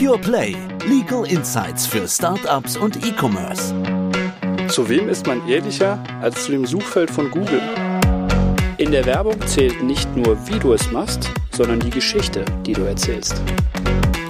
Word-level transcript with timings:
Pure 0.00 0.18
Play. 0.18 0.56
Legal 0.88 1.30
Insights 1.30 1.86
für 1.86 2.08
Startups 2.08 2.74
und 2.74 3.06
E-Commerce. 3.06 3.74
Zu 4.68 4.88
wem 4.88 5.10
ist 5.10 5.26
man 5.26 5.46
ehrlicher 5.46 6.02
als 6.22 6.44
zu 6.44 6.52
dem 6.52 6.64
Suchfeld 6.64 7.10
von 7.10 7.30
Google? 7.30 7.60
In 8.78 8.92
der 8.92 9.04
Werbung 9.04 9.38
zählt 9.46 9.82
nicht 9.82 10.16
nur, 10.16 10.38
wie 10.48 10.58
du 10.58 10.72
es 10.72 10.90
machst, 10.90 11.28
sondern 11.52 11.80
die 11.80 11.90
Geschichte, 11.90 12.46
die 12.64 12.72
du 12.72 12.80
erzählst. 12.84 13.42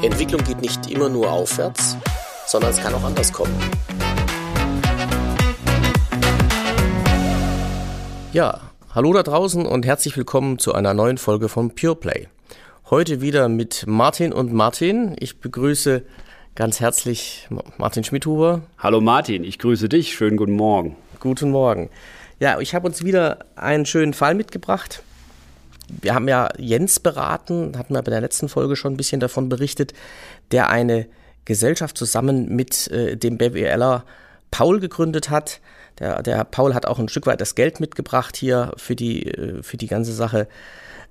Entwicklung 0.02 0.42
geht 0.42 0.60
nicht 0.60 0.90
immer 0.90 1.08
nur 1.08 1.30
aufwärts, 1.30 1.96
sondern 2.48 2.72
es 2.72 2.78
kann 2.78 2.92
auch 2.92 3.04
anders 3.04 3.32
kommen. 3.32 3.54
Ja, 8.32 8.58
hallo 8.92 9.12
da 9.12 9.22
draußen 9.22 9.64
und 9.66 9.86
herzlich 9.86 10.16
willkommen 10.16 10.58
zu 10.58 10.74
einer 10.74 10.94
neuen 10.94 11.16
Folge 11.16 11.48
von 11.48 11.76
Pure 11.76 11.94
Play. 11.94 12.26
Heute 12.90 13.20
wieder 13.20 13.48
mit 13.48 13.84
Martin 13.86 14.32
und 14.32 14.52
Martin. 14.52 15.14
Ich 15.20 15.38
begrüße 15.38 16.02
ganz 16.56 16.80
herzlich 16.80 17.46
Martin 17.78 18.02
Schmidhuber. 18.02 18.62
Hallo 18.78 19.00
Martin, 19.00 19.44
ich 19.44 19.60
grüße 19.60 19.88
dich. 19.88 20.12
Schönen 20.12 20.36
guten 20.36 20.54
Morgen. 20.54 20.96
Guten 21.20 21.52
Morgen. 21.52 21.88
Ja, 22.40 22.58
ich 22.58 22.74
habe 22.74 22.88
uns 22.88 23.04
wieder 23.04 23.44
einen 23.54 23.86
schönen 23.86 24.12
Fall 24.12 24.34
mitgebracht. 24.34 25.04
Wir 25.86 26.16
haben 26.16 26.26
ja 26.26 26.48
Jens 26.58 26.98
beraten, 26.98 27.78
hatten 27.78 27.94
wir 27.94 28.02
bei 28.02 28.10
der 28.10 28.22
letzten 28.22 28.48
Folge 28.48 28.74
schon 28.74 28.94
ein 28.94 28.96
bisschen 28.96 29.20
davon 29.20 29.48
berichtet, 29.48 29.94
der 30.50 30.68
eine 30.68 31.06
Gesellschaft 31.44 31.96
zusammen 31.96 32.48
mit 32.56 32.88
äh, 32.88 33.16
dem 33.16 33.38
BWLer 33.38 34.04
Paul 34.50 34.80
gegründet 34.80 35.30
hat. 35.30 35.60
Der, 36.00 36.24
der 36.24 36.42
Paul 36.42 36.74
hat 36.74 36.86
auch 36.86 36.98
ein 36.98 37.08
Stück 37.08 37.26
weit 37.26 37.40
das 37.40 37.54
Geld 37.54 37.78
mitgebracht 37.78 38.36
hier 38.36 38.72
für 38.76 38.96
die, 38.96 39.26
äh, 39.26 39.62
für 39.62 39.76
die 39.76 39.86
ganze 39.86 40.12
Sache. 40.12 40.48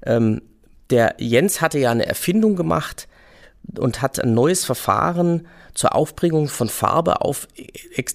Ähm, 0.06 0.42
der 0.90 1.16
Jens 1.18 1.62
hatte 1.62 1.80
ja 1.80 1.92
eine 1.92 2.06
Erfindung 2.06 2.56
gemacht 2.56 3.08
und 3.78 4.02
hat 4.02 4.20
ein 4.20 4.34
neues 4.34 4.66
Verfahren 4.66 5.48
zur 5.74 5.96
Aufbringung 5.96 6.48
von 6.48 6.70
Farbe 6.70 7.22
auf 7.22 7.48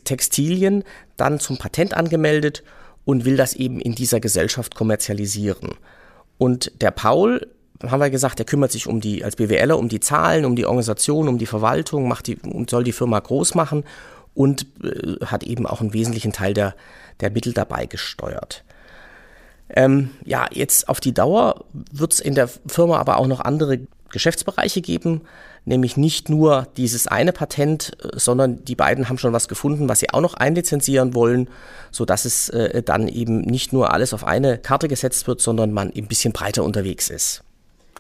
Textilien 0.05 0.85
dann 1.17 1.39
zum 1.39 1.59
Patent 1.59 1.95
angemeldet 1.95 2.63
und 3.05 3.25
will 3.25 3.37
das 3.37 3.55
eben 3.55 3.81
in 3.81 3.95
dieser 3.95 4.21
Gesellschaft 4.21 4.75
kommerzialisieren. 4.75 5.75
Und 6.39 6.73
der 6.81 6.91
Paul, 6.91 7.47
haben 7.83 8.01
wir 8.01 8.11
gesagt, 8.11 8.39
der 8.39 8.47
kümmert 8.47 8.73
sich 8.73 8.87
um 8.87 9.01
die, 9.01 9.25
als 9.25 9.37
BWLer 9.37 9.79
um 9.79 9.89
die 9.89 10.01
Zahlen, 10.01 10.45
um 10.45 10.57
die 10.57 10.67
Organisation, 10.67 11.29
um 11.29 11.39
die 11.39 11.47
Verwaltung, 11.47 12.09
macht 12.09 12.27
die, 12.27 12.39
soll 12.69 12.85
die 12.85 12.93
Firma 12.93 13.21
groß 13.21 13.55
machen 13.55 13.85
und 14.33 14.67
äh, 14.83 15.25
hat 15.25 15.45
eben 15.45 15.67
auch 15.67 15.81
einen 15.81 15.93
wesentlichen 15.93 16.33
Teil 16.33 16.55
der, 16.55 16.75
der 17.21 17.31
Mittel 17.31 17.53
dabei 17.53 17.87
gesteuert. 17.87 18.65
Ähm, 19.69 20.11
ja, 20.25 20.47
jetzt 20.53 20.89
auf 20.89 21.01
die 21.01 21.15
Dauer 21.15 21.65
wird 21.93 22.13
es 22.13 22.21
in 22.21 22.35
der 22.35 22.49
Firma 22.67 22.99
aber 22.99 23.17
auch 23.19 23.27
noch 23.27 23.41
andere 23.41 23.81
Geschäftsbereiche 24.11 24.81
geben, 24.81 25.23
nämlich 25.65 25.97
nicht 25.97 26.29
nur 26.29 26.69
dieses 26.77 27.07
eine 27.07 27.33
Patent, 27.33 27.93
äh, 28.03 28.19
sondern 28.19 28.65
die 28.65 28.77
beiden 28.77 29.09
haben 29.09 29.19
schon 29.19 29.33
was 29.33 29.49
gefunden, 29.49 29.89
was 29.89 30.01
sie 30.01 30.11
auch 30.11 30.21
noch 30.21 30.35
einlizenzieren 30.35 31.15
wollen, 31.15 31.49
so 31.91 32.05
dass 32.05 32.25
es 32.25 32.49
äh, 32.51 32.83
dann 32.83 33.09
eben 33.09 33.41
nicht 33.41 33.73
nur 33.73 33.93
alles 33.93 34.15
auf 34.15 34.25
eine 34.25 34.59
Karte 34.59 34.89
gesetzt 34.89 35.27
wird, 35.27 35.41
sondern 35.41 35.73
man 35.73 35.93
ein 35.95 36.07
bisschen 36.07 36.33
breiter 36.33 36.63
unterwegs 36.63 37.11
ist. 37.11 37.43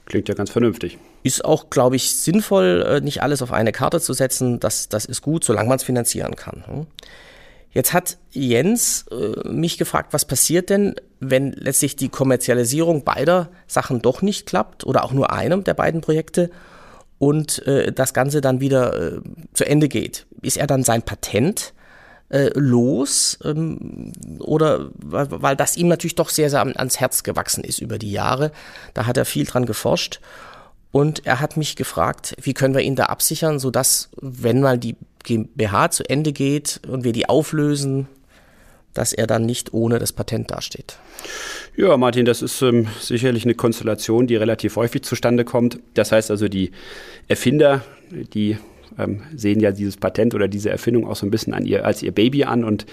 Klingt 0.06 0.28
ja 0.28 0.34
ganz 0.34 0.50
vernünftig. 0.50 0.98
Ist 1.22 1.44
auch, 1.44 1.70
glaube 1.70 1.96
ich, 1.96 2.14
sinnvoll, 2.14 2.84
äh, 2.86 3.00
nicht 3.00 3.22
alles 3.22 3.40
auf 3.40 3.52
eine 3.52 3.72
Karte 3.72 4.00
zu 4.00 4.12
setzen. 4.12 4.60
Das, 4.60 4.88
das 4.90 5.06
ist 5.06 5.22
gut, 5.22 5.44
solange 5.44 5.68
man 5.68 5.76
es 5.76 5.82
finanzieren 5.82 6.36
kann. 6.36 6.64
Hm? 6.66 6.86
Jetzt 7.74 7.92
hat 7.92 8.18
Jens 8.30 9.04
äh, 9.10 9.48
mich 9.48 9.78
gefragt, 9.78 10.12
was 10.12 10.24
passiert 10.24 10.70
denn, 10.70 10.94
wenn 11.18 11.52
letztlich 11.52 11.96
die 11.96 12.08
Kommerzialisierung 12.08 13.02
beider 13.02 13.50
Sachen 13.66 14.00
doch 14.00 14.22
nicht 14.22 14.46
klappt 14.46 14.86
oder 14.86 15.04
auch 15.04 15.12
nur 15.12 15.32
einem 15.32 15.64
der 15.64 15.74
beiden 15.74 16.00
Projekte 16.00 16.50
und 17.18 17.66
äh, 17.66 17.92
das 17.92 18.14
Ganze 18.14 18.40
dann 18.40 18.60
wieder 18.60 19.16
äh, 19.16 19.20
zu 19.54 19.66
Ende 19.66 19.88
geht. 19.88 20.26
Ist 20.40 20.56
er 20.56 20.68
dann 20.68 20.84
sein 20.84 21.02
Patent 21.02 21.74
äh, 22.28 22.50
los 22.54 23.40
ähm, 23.44 24.12
oder 24.38 24.90
weil, 24.94 25.26
weil 25.30 25.56
das 25.56 25.76
ihm 25.76 25.88
natürlich 25.88 26.14
doch 26.14 26.28
sehr, 26.28 26.50
sehr 26.50 26.60
ans 26.60 27.00
Herz 27.00 27.24
gewachsen 27.24 27.64
ist 27.64 27.80
über 27.80 27.98
die 27.98 28.12
Jahre. 28.12 28.52
Da 28.94 29.06
hat 29.06 29.16
er 29.16 29.24
viel 29.24 29.46
dran 29.46 29.66
geforscht 29.66 30.20
und 30.92 31.26
er 31.26 31.40
hat 31.40 31.56
mich 31.56 31.74
gefragt, 31.74 32.36
wie 32.40 32.54
können 32.54 32.74
wir 32.74 32.82
ihn 32.82 32.94
da 32.94 33.06
absichern, 33.06 33.58
sodass, 33.58 34.10
wenn 34.20 34.60
mal 34.60 34.78
die 34.78 34.94
GmbH 35.24 35.90
zu 35.90 36.08
Ende 36.08 36.32
geht 36.32 36.80
und 36.86 37.04
wir 37.04 37.12
die 37.12 37.28
auflösen, 37.28 38.06
dass 38.92 39.12
er 39.12 39.26
dann 39.26 39.44
nicht 39.44 39.74
ohne 39.74 39.98
das 39.98 40.12
Patent 40.12 40.52
dasteht. 40.52 40.98
Ja, 41.76 41.96
Martin, 41.96 42.24
das 42.24 42.42
ist 42.42 42.62
ähm, 42.62 42.86
sicherlich 43.00 43.44
eine 43.44 43.54
Konstellation, 43.54 44.28
die 44.28 44.36
relativ 44.36 44.76
häufig 44.76 45.02
zustande 45.02 45.44
kommt. 45.44 45.80
Das 45.94 46.12
heißt 46.12 46.30
also, 46.30 46.48
die 46.48 46.70
Erfinder, 47.26 47.82
die 48.10 48.58
ähm, 48.98 49.22
sehen 49.34 49.60
ja 49.60 49.72
dieses 49.72 49.96
Patent 49.96 50.34
oder 50.34 50.48
diese 50.48 50.70
Erfindung 50.70 51.06
auch 51.06 51.16
so 51.16 51.26
ein 51.26 51.30
bisschen 51.30 51.54
an 51.54 51.64
ihr, 51.66 51.84
als 51.84 52.02
ihr 52.02 52.12
Baby 52.12 52.44
an 52.44 52.64
und 52.64 52.86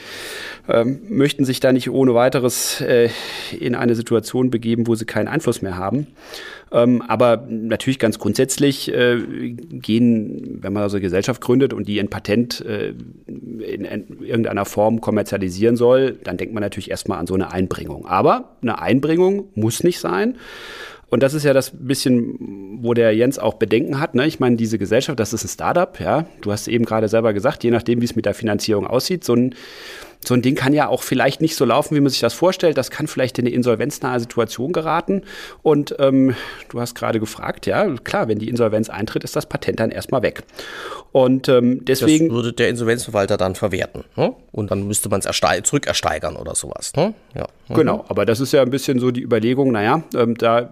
ähm, 0.67 1.01
möchten 1.09 1.45
sich 1.45 1.59
da 1.59 1.71
nicht 1.71 1.89
ohne 1.89 2.13
weiteres 2.13 2.81
äh, 2.81 3.09
in 3.59 3.75
eine 3.75 3.95
Situation 3.95 4.49
begeben, 4.49 4.87
wo 4.87 4.95
sie 4.95 5.05
keinen 5.05 5.27
Einfluss 5.27 5.61
mehr 5.61 5.77
haben. 5.77 6.07
Ähm, 6.71 7.01
aber 7.01 7.45
natürlich 7.49 7.99
ganz 7.99 8.17
grundsätzlich 8.17 8.93
äh, 8.93 9.17
gehen, 9.19 10.59
wenn 10.61 10.71
man 10.71 10.83
also 10.83 10.95
eine 10.95 11.01
Gesellschaft 11.01 11.41
gründet 11.41 11.73
und 11.73 11.87
die 11.87 11.99
ein 11.99 12.07
Patent 12.07 12.63
äh, 12.65 12.93
in, 13.27 13.85
in 13.85 14.23
irgendeiner 14.23 14.65
Form 14.65 15.01
kommerzialisieren 15.01 15.75
soll, 15.75 16.17
dann 16.23 16.37
denkt 16.37 16.53
man 16.53 16.61
natürlich 16.61 16.89
erstmal 16.89 17.19
an 17.19 17.27
so 17.27 17.33
eine 17.33 17.51
Einbringung. 17.51 18.05
Aber 18.05 18.55
eine 18.61 18.79
Einbringung 18.79 19.49
muss 19.53 19.83
nicht 19.83 19.99
sein. 19.99 20.37
Und 21.11 21.21
das 21.21 21.33
ist 21.33 21.43
ja 21.43 21.53
das 21.53 21.71
bisschen, 21.77 22.79
wo 22.81 22.93
der 22.93 23.13
Jens 23.13 23.37
auch 23.37 23.55
Bedenken 23.55 23.99
hat. 23.99 24.15
Ne? 24.15 24.25
Ich 24.25 24.39
meine, 24.39 24.55
diese 24.55 24.79
Gesellschaft, 24.79 25.19
das 25.19 25.33
ist 25.33 25.43
ein 25.43 25.49
Startup, 25.49 25.99
ja. 25.99 26.25
Du 26.39 26.53
hast 26.53 26.69
eben 26.69 26.85
gerade 26.85 27.09
selber 27.09 27.33
gesagt, 27.33 27.65
je 27.65 27.69
nachdem, 27.69 27.99
wie 27.99 28.05
es 28.05 28.15
mit 28.15 28.25
der 28.25 28.33
Finanzierung 28.33 28.87
aussieht, 28.87 29.25
so 29.25 29.35
ein 29.35 29.53
so 30.23 30.33
ein 30.33 30.41
Ding 30.41 30.55
kann 30.55 30.73
ja 30.73 30.87
auch 30.87 31.03
vielleicht 31.03 31.41
nicht 31.41 31.55
so 31.55 31.65
laufen, 31.65 31.95
wie 31.95 31.99
man 31.99 32.09
sich 32.09 32.19
das 32.19 32.33
vorstellt. 32.33 32.77
Das 32.77 32.91
kann 32.91 33.07
vielleicht 33.07 33.39
in 33.39 33.45
eine 33.45 33.55
insolvenznahe 33.55 34.19
Situation 34.19 34.71
geraten. 34.71 35.23
Und 35.63 35.95
ähm, 35.99 36.35
du 36.69 36.79
hast 36.79 36.95
gerade 36.95 37.19
gefragt, 37.19 37.65
ja, 37.65 37.87
klar, 38.03 38.27
wenn 38.27 38.37
die 38.37 38.49
Insolvenz 38.49 38.89
eintritt, 38.89 39.23
ist 39.23 39.35
das 39.35 39.47
Patent 39.47 39.79
dann 39.79 39.89
erstmal 39.89 40.21
weg. 40.21 40.43
Und 41.11 41.49
ähm, 41.49 41.83
deswegen. 41.83 42.27
Das 42.29 42.35
würde 42.35 42.53
der 42.53 42.69
Insolvenzverwalter 42.69 43.37
dann 43.37 43.55
verwerten. 43.55 44.03
Ne? 44.15 44.33
Und 44.51 44.71
dann 44.71 44.87
müsste 44.87 45.09
man 45.09 45.21
es 45.21 45.41
zurückersteigern 45.63 46.35
oder 46.35 46.55
sowas. 46.55 46.93
Ne? 46.95 47.13
Ja. 47.35 47.47
Mhm. 47.67 47.73
Genau, 47.75 48.05
aber 48.07 48.25
das 48.25 48.39
ist 48.39 48.53
ja 48.53 48.61
ein 48.61 48.69
bisschen 48.69 48.99
so 48.99 49.11
die 49.11 49.21
Überlegung, 49.21 49.71
naja, 49.71 50.03
ähm, 50.15 50.37
da, 50.37 50.59
äh, 50.59 50.67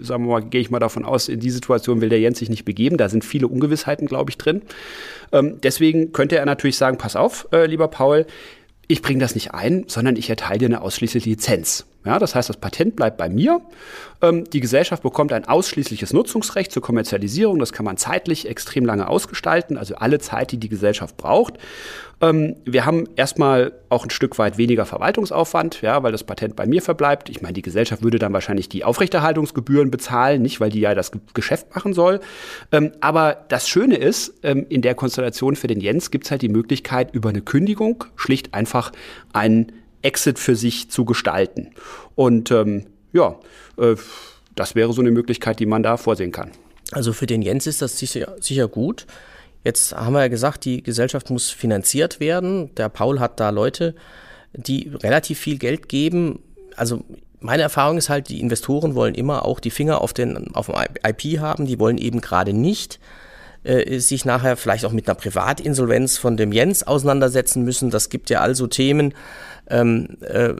sagen 0.00 0.24
wir 0.26 0.32
mal, 0.32 0.42
gehe 0.42 0.60
ich 0.60 0.70
mal 0.70 0.78
davon 0.78 1.04
aus, 1.04 1.28
in 1.28 1.40
die 1.40 1.50
Situation 1.50 2.00
will 2.00 2.08
der 2.08 2.20
Jens 2.20 2.38
sich 2.38 2.48
nicht 2.48 2.64
begeben. 2.64 2.96
Da 2.96 3.08
sind 3.08 3.24
viele 3.24 3.48
Ungewissheiten, 3.48 4.06
glaube 4.06 4.30
ich, 4.30 4.38
drin. 4.38 4.62
Ähm, 5.32 5.60
deswegen 5.62 6.12
könnte 6.12 6.36
er 6.36 6.46
natürlich 6.46 6.76
sagen, 6.76 6.96
pass 6.96 7.16
auf, 7.16 7.48
äh, 7.52 7.66
lieber 7.66 7.88
Paul, 7.88 8.26
ich 8.88 9.02
bringe 9.02 9.20
das 9.20 9.34
nicht 9.34 9.54
ein, 9.54 9.84
sondern 9.88 10.16
ich 10.16 10.30
erteile 10.30 10.58
dir 10.58 10.66
eine 10.66 10.82
ausschließliche 10.82 11.28
Lizenz. 11.28 11.86
Ja, 12.04 12.18
das 12.18 12.34
heißt, 12.34 12.50
das 12.50 12.58
Patent 12.58 12.96
bleibt 12.96 13.16
bei 13.16 13.30
mir. 13.30 13.62
Ähm, 14.20 14.44
die 14.44 14.60
Gesellschaft 14.60 15.02
bekommt 15.02 15.32
ein 15.32 15.46
ausschließliches 15.46 16.12
Nutzungsrecht 16.12 16.70
zur 16.70 16.82
Kommerzialisierung. 16.82 17.58
Das 17.58 17.72
kann 17.72 17.84
man 17.84 17.96
zeitlich 17.96 18.46
extrem 18.48 18.84
lange 18.84 19.08
ausgestalten, 19.08 19.78
also 19.78 19.94
alle 19.96 20.18
Zeit, 20.18 20.52
die 20.52 20.58
die 20.58 20.68
Gesellschaft 20.68 21.16
braucht. 21.16 21.54
Ähm, 22.20 22.56
wir 22.66 22.84
haben 22.84 23.08
erstmal 23.16 23.72
auch 23.88 24.04
ein 24.04 24.10
Stück 24.10 24.38
weit 24.38 24.58
weniger 24.58 24.84
Verwaltungsaufwand, 24.84 25.80
ja, 25.80 26.02
weil 26.02 26.12
das 26.12 26.24
Patent 26.24 26.56
bei 26.56 26.66
mir 26.66 26.82
verbleibt. 26.82 27.30
Ich 27.30 27.40
meine, 27.40 27.54
die 27.54 27.62
Gesellschaft 27.62 28.02
würde 28.02 28.18
dann 28.18 28.34
wahrscheinlich 28.34 28.68
die 28.68 28.84
Aufrechterhaltungsgebühren 28.84 29.90
bezahlen, 29.90 30.42
nicht 30.42 30.60
weil 30.60 30.70
die 30.70 30.80
ja 30.80 30.94
das 30.94 31.10
Geschäft 31.32 31.74
machen 31.74 31.94
soll. 31.94 32.20
Ähm, 32.70 32.92
aber 33.00 33.44
das 33.48 33.66
Schöne 33.66 33.96
ist, 33.96 34.34
ähm, 34.42 34.66
in 34.68 34.82
der 34.82 34.94
Konstellation 34.94 35.56
für 35.56 35.68
den 35.68 35.80
Jens 35.80 36.10
gibt 36.10 36.26
es 36.26 36.30
halt 36.30 36.42
die 36.42 36.50
Möglichkeit, 36.50 37.14
über 37.14 37.30
eine 37.30 37.40
Kündigung 37.40 38.04
schlicht 38.16 38.52
einfach 38.52 38.92
einen 39.32 39.72
Exit 40.04 40.38
für 40.38 40.54
sich 40.54 40.90
zu 40.90 41.04
gestalten. 41.04 41.70
Und 42.14 42.50
ähm, 42.50 42.86
ja, 43.12 43.38
äh, 43.78 43.96
das 44.54 44.74
wäre 44.74 44.92
so 44.92 45.00
eine 45.00 45.10
Möglichkeit, 45.10 45.58
die 45.58 45.66
man 45.66 45.82
da 45.82 45.96
vorsehen 45.96 46.32
kann. 46.32 46.50
Also 46.92 47.12
für 47.12 47.26
den 47.26 47.42
Jens 47.42 47.66
ist 47.66 47.82
das 47.82 47.98
sicher, 47.98 48.36
sicher 48.40 48.68
gut. 48.68 49.06
Jetzt 49.64 49.96
haben 49.96 50.12
wir 50.12 50.20
ja 50.20 50.28
gesagt, 50.28 50.66
die 50.66 50.82
Gesellschaft 50.82 51.30
muss 51.30 51.50
finanziert 51.50 52.20
werden. 52.20 52.74
Der 52.74 52.90
Paul 52.90 53.18
hat 53.18 53.40
da 53.40 53.50
Leute, 53.50 53.94
die 54.52 54.92
relativ 55.02 55.38
viel 55.38 55.58
Geld 55.58 55.88
geben. 55.88 56.40
Also 56.76 57.02
meine 57.40 57.62
Erfahrung 57.62 57.96
ist 57.96 58.10
halt, 58.10 58.28
die 58.28 58.40
Investoren 58.40 58.94
wollen 58.94 59.14
immer 59.14 59.44
auch 59.44 59.60
die 59.60 59.70
Finger 59.70 60.02
auf, 60.02 60.12
den, 60.12 60.54
auf 60.54 60.66
dem 60.66 60.74
IP 61.02 61.40
haben. 61.40 61.66
Die 61.66 61.80
wollen 61.80 61.98
eben 61.98 62.20
gerade 62.20 62.52
nicht 62.52 63.00
äh, 63.64 63.98
sich 63.98 64.24
nachher 64.24 64.56
vielleicht 64.56 64.84
auch 64.84 64.92
mit 64.92 65.08
einer 65.08 65.14
Privatinsolvenz 65.14 66.18
von 66.18 66.36
dem 66.36 66.52
Jens 66.52 66.82
auseinandersetzen 66.82 67.64
müssen. 67.64 67.90
Das 67.90 68.08
gibt 68.08 68.30
ja 68.30 68.40
also 68.40 68.66
Themen, 68.66 69.14
ähm, 69.70 70.18
äh, 70.20 70.54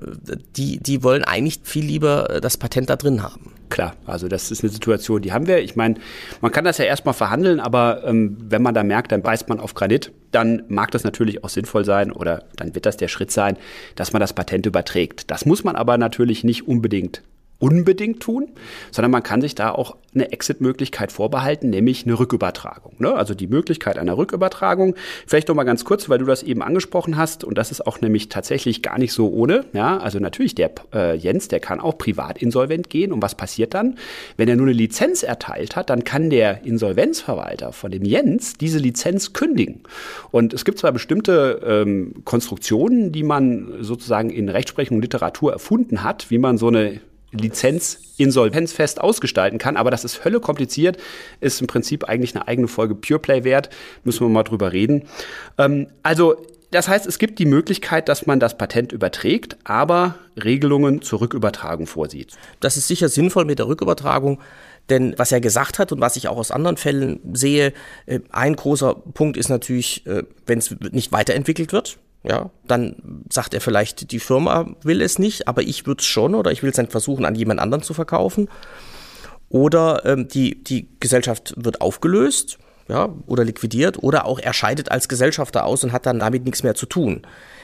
die, 0.57 0.79
die 0.79 1.03
wollen 1.03 1.25
eigentlich 1.25 1.61
viel 1.63 1.85
lieber 1.85 2.31
äh, 2.31 2.41
das 2.41 2.57
Patent 2.57 2.89
da 2.91 2.97
drin 2.97 3.23
haben. 3.23 3.53
Klar, 3.69 3.95
also 4.07 4.29
das 4.29 4.51
ist 4.51 4.63
eine 4.63 4.71
Situation, 4.71 5.21
die 5.23 5.33
haben 5.33 5.47
wir. 5.47 5.59
Ich 5.59 5.77
meine, 5.77 5.97
man 6.41 6.53
kann 6.53 6.65
das 6.65 6.79
ja 6.79 6.85
erstmal 6.85 7.15
verhandeln, 7.15 7.61
aber 7.61 8.05
ähm, 8.05 8.37
wenn 8.41 8.63
man 8.63 8.75
da 8.75 8.83
merkt, 8.83 9.13
dann 9.13 9.23
beißt 9.23 9.49
man 9.49 9.61
auf 9.61 9.75
Granit, 9.75 10.13
dann 10.31 10.63
mag 10.69 10.91
das 10.91 11.05
natürlich 11.05 11.45
auch 11.45 11.49
sinnvoll 11.49 11.85
sein 11.85 12.13
oder 12.13 12.45
dann 12.57 12.75
wird 12.75 12.87
das 12.87 12.97
der 12.97 13.09
Schritt 13.09 13.31
sein, 13.31 13.57
dass 13.97 14.13
man 14.13 14.21
das 14.21 14.33
Patent 14.33 14.67
überträgt. 14.67 15.31
Das 15.31 15.45
muss 15.45 15.65
man 15.65 15.77
aber 15.77 15.99
natürlich 15.99 16.45
nicht 16.45 16.67
unbedingt 16.67 17.23
unbedingt 17.65 18.21
tun, 18.21 18.49
sondern 18.91 19.11
man 19.11 19.23
kann 19.23 19.41
sich 19.41 19.55
da 19.55 19.71
auch 19.71 19.97
eine 20.15 20.33
Exit-Möglichkeit 20.33 21.11
vorbehalten, 21.11 21.71
nämlich 21.71 22.05
eine 22.05 22.19
Rückübertragung. 22.19 22.93
Ne? 22.99 23.15
Also 23.15 23.33
die 23.35 23.47
Möglichkeit 23.47 23.97
einer 23.97 24.19
Rückübertragung. 24.19 24.95
Vielleicht 25.27 25.49
noch 25.49 25.55
mal 25.55 25.65
ganz 25.65 25.87
kurz, 25.87 26.11
weil 26.11 26.19
du 26.19 26.27
das 26.27 26.43
eben 26.43 26.63
angesprochen 26.63 27.17
hast 27.17 27.43
und 27.43 27.57
das 27.57 27.71
ist 27.71 27.87
auch 27.87 28.03
nämlich 28.03 28.29
tatsächlich 28.29 28.83
gar 28.83 28.99
nicht 28.99 29.15
so 29.15 29.31
ohne. 29.33 29.65
Ja, 29.73 29.97
also 29.97 30.19
natürlich 30.19 30.55
der 30.55 30.73
äh, 30.93 31.17
Jens, 31.17 31.49
der 31.49 31.59
kann 31.59 31.81
auch 31.81 31.97
privat 31.97 32.37
insolvent 32.37 32.91
gehen. 32.91 33.13
Und 33.13 33.23
was 33.23 33.35
passiert 33.35 33.73
dann? 33.73 33.97
Wenn 34.37 34.49
er 34.49 34.57
nur 34.57 34.67
eine 34.67 34.75
Lizenz 34.75 35.23
erteilt 35.23 35.75
hat, 35.75 35.89
dann 35.89 36.05
kann 36.05 36.29
der 36.29 36.67
Insolvenzverwalter 36.67 37.73
von 37.73 37.91
dem 37.91 38.05
Jens 38.05 38.59
diese 38.59 38.79
Lizenz 38.79 39.33
kündigen. 39.33 39.81
Und 40.31 40.53
es 40.53 40.67
gibt 40.67 40.79
zwar 40.79 40.93
bestimmte 40.93 41.63
ähm, 41.67 42.13
Konstruktionen, 42.27 43.11
die 43.11 43.23
man 43.23 43.79
sozusagen 43.81 44.29
in 44.29 44.51
Rechtsprechung 44.51 44.99
und 44.99 45.03
Literatur 45.03 45.53
erfunden 45.53 46.03
hat, 46.03 46.31
wie 46.31 46.39
man 46.39 46.59
so 46.59 46.69
eine 46.69 47.01
Lizenz 47.37 47.99
insolvenzfest 48.17 49.01
ausgestalten 49.01 49.59
kann. 49.59 49.77
Aber 49.77 49.91
das 49.91 50.05
ist 50.05 50.25
Hölle 50.25 50.41
kompliziert, 50.41 50.99
ist 51.41 51.61
im 51.61 51.67
Prinzip 51.67 52.05
eigentlich 52.05 52.35
eine 52.35 52.47
eigene 52.49 52.69
Folge 52.69 52.95
Pureplay 52.95 53.45
wert. 53.45 53.71
Müssen 54.05 54.21
wir 54.21 54.29
mal 54.29 54.45
drüber 54.45 54.73
reden. 54.73 55.05
Ähm, 55.59 55.89
also 56.03 56.37
das 56.75 56.89
heißt, 56.89 57.07
es 57.07 57.21
gibt 57.21 57.39
die 57.39 57.47
Möglichkeit, 57.47 58.09
dass 58.09 58.27
man 58.27 58.41
das 58.41 58.59
Patent 58.59 58.91
überträgt, 58.91 59.57
aber 59.63 60.17
Regelungen 60.43 61.03
zur 61.03 61.21
Rückübertragung 61.21 61.87
vorsieht. 61.87 62.33
Das 62.59 62.77
ist 62.77 62.89
sicher 62.89 63.09
sinnvoll 63.09 63.45
mit 63.45 63.61
der 63.61 63.69
Rückübertragung. 63.69 64.41
Denn 64.91 65.15
was 65.17 65.33
er 65.33 65.41
gesagt 65.41 65.79
hat 65.79 65.93
und 65.93 66.01
was 66.01 66.17
ich 66.17 66.29
auch 66.29 66.37
aus 66.37 66.51
anderen 66.51 66.77
Fällen 66.77 67.21
sehe, 67.33 67.73
äh, 68.07 68.21
ein 68.31 68.57
großer 68.57 68.95
Punkt 68.95 69.37
ist 69.37 69.49
natürlich, 69.49 70.05
äh, 70.07 70.25
wenn 70.47 70.59
es 70.59 70.75
nicht 70.91 71.13
weiterentwickelt 71.13 71.73
wird, 71.73 71.99
ja, 72.27 72.51
dann 72.67 72.97
sagt 73.31 73.53
er 73.53 73.61
vielleicht, 73.61 74.11
die 74.11 74.19
Firma 74.19 74.75
will 74.83 75.03
es 75.03 75.19
nicht, 75.19 75.47
aber 75.47 75.63
ich 75.63 75.87
würde 75.87 76.01
es 76.01 76.07
schon 76.07 76.35
oder 76.35 76.51
ich 76.53 76.63
will 76.63 76.71
es 76.71 76.77
dann 76.77 76.89
versuchen, 76.89 77.27
an 77.27 77.35
jemand 77.35 77.61
anderen 77.61 77.83
zu 77.83 77.93
verkaufen. 77.93 78.49
Oder 79.51 80.05
ähm, 80.07 80.27
die, 80.29 80.65
die 80.65 80.89
Gesellschaft 81.01 81.55
wird 81.57 81.81
aufgelöst 81.81 82.59
ja, 82.89 83.11
oder 83.27 83.45
liquidiert 83.45 84.03
oder 84.03 84.27
auch 84.27 84.39
er 84.39 84.53
scheidet 84.53 84.91
als 84.91 85.09
Gesellschafter 85.09 85.65
aus 85.65 85.85
und 85.85 85.93
hat 85.93 86.07
dann 86.07 86.19
damit 86.19 86.45
nichts 86.45 86.63
mehr 86.63 86.75
zu 86.75 86.87
tun. 86.87 87.23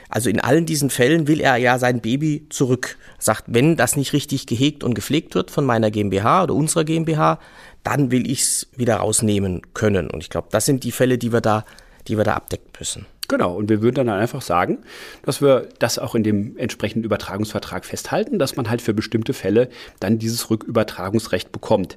Also 0.08 0.28
in 0.28 0.40
allen 0.40 0.66
diesen 0.66 0.90
Fällen 0.90 1.26
will 1.26 1.40
er 1.40 1.56
ja 1.56 1.78
sein 1.78 2.00
Baby 2.00 2.46
zurück. 2.50 2.98
Sagt, 3.18 3.44
wenn 3.46 3.76
das 3.76 3.96
nicht 3.96 4.12
richtig 4.12 4.46
gehegt 4.46 4.82
und 4.82 4.94
gepflegt 4.94 5.34
wird 5.34 5.50
von 5.50 5.64
meiner 5.64 5.90
GmbH 5.90 6.44
oder 6.44 6.54
unserer 6.54 6.84
GmbH, 6.84 7.38
dann 7.84 8.10
will 8.10 8.28
ich 8.30 8.42
es 8.42 8.68
wieder 8.76 8.96
rausnehmen 8.96 9.62
können. 9.72 10.10
Und 10.10 10.22
ich 10.22 10.30
glaube, 10.30 10.48
das 10.50 10.66
sind 10.66 10.84
die 10.84 10.92
Fälle, 10.92 11.16
die 11.16 11.32
wir 11.32 11.40
da, 11.40 11.64
die 12.08 12.16
wir 12.16 12.24
da 12.24 12.34
abdecken 12.34 12.72
müssen. 12.78 13.06
Genau, 13.30 13.54
und 13.54 13.68
wir 13.68 13.80
würden 13.80 13.94
dann 13.94 14.08
einfach 14.08 14.42
sagen, 14.42 14.78
dass 15.22 15.40
wir 15.40 15.68
das 15.78 16.00
auch 16.00 16.16
in 16.16 16.24
dem 16.24 16.56
entsprechenden 16.58 17.04
Übertragungsvertrag 17.04 17.84
festhalten, 17.84 18.40
dass 18.40 18.56
man 18.56 18.68
halt 18.68 18.82
für 18.82 18.92
bestimmte 18.92 19.34
Fälle 19.34 19.68
dann 20.00 20.18
dieses 20.18 20.50
Rückübertragungsrecht 20.50 21.52
bekommt. 21.52 21.96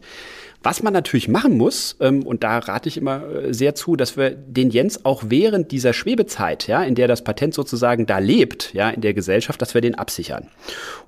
Was 0.64 0.82
man 0.82 0.94
natürlich 0.94 1.28
machen 1.28 1.58
muss, 1.58 1.98
ähm, 2.00 2.24
und 2.24 2.44
da 2.44 2.58
rate 2.58 2.88
ich 2.88 2.98
immer 2.98 3.24
äh, 3.28 3.54
sehr 3.54 3.76
zu, 3.76 3.98
dass 3.98 4.16
wir 4.16 4.30
den 4.32 4.70
Jens 4.70 5.04
auch 5.04 5.24
während 5.28 5.72
dieser 5.72 5.92
Schwebezeit, 5.92 6.68
ja, 6.68 6.84
in 6.84 6.96
der 6.96 7.10
das 7.10 7.24
Patent 7.24 7.54
sozusagen 7.54 8.06
da 8.06 8.20
lebt, 8.20 8.74
ja, 8.74 8.90
in 8.90 9.02
der 9.02 9.14
Gesellschaft, 9.14 9.62
dass 9.62 9.74
wir 9.74 9.82
den 9.82 9.96
absichern. 9.96 10.48